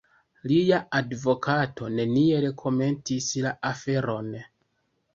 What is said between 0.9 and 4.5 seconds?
advokato neniel komentis la aferon.